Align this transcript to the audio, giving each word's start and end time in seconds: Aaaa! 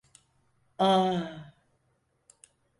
Aaaa! 0.87 1.21